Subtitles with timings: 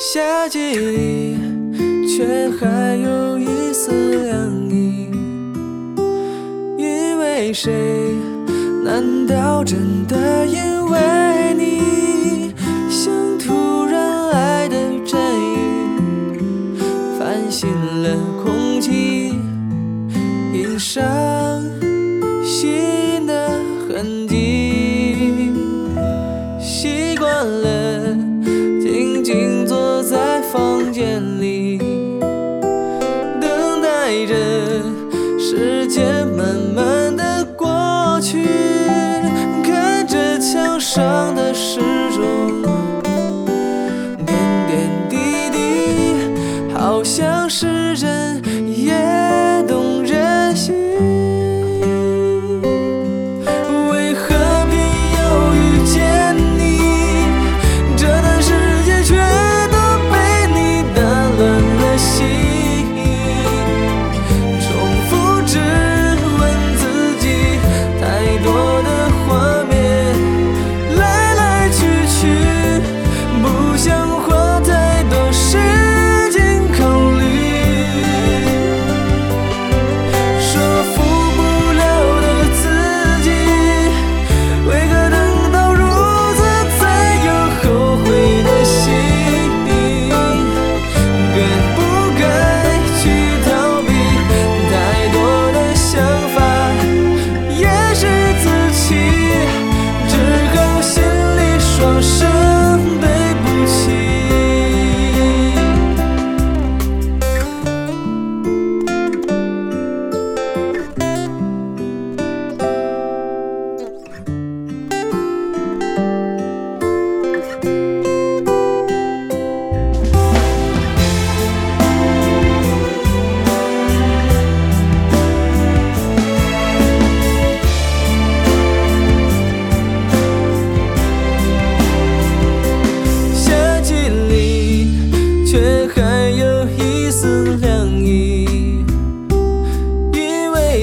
[0.00, 1.36] 夏季里
[2.06, 3.90] 却还有一丝
[4.26, 5.10] 凉意，
[6.78, 7.72] 因为谁？
[8.84, 12.54] 难道真的因为你
[12.88, 15.20] 像突然来的阵
[15.52, 16.78] 雨，
[17.18, 19.34] 翻新了空气，
[20.54, 21.27] 映上。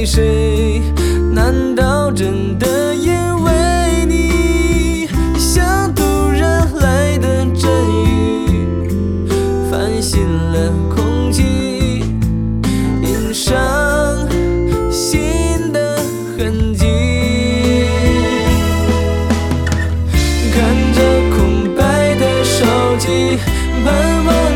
[0.05, 0.81] 谁？
[1.33, 3.11] 难道真的因
[3.43, 5.07] 为你，
[5.37, 7.69] 像突然来的阵
[8.05, 8.87] 雨，
[9.71, 12.03] 翻新了空气，
[13.01, 13.55] 印上
[14.91, 15.97] 新的
[16.37, 16.85] 痕迹？
[20.53, 20.63] 看
[20.93, 21.01] 着
[21.35, 22.65] 空白的手
[22.99, 23.39] 机，
[23.83, 24.54] 盼望。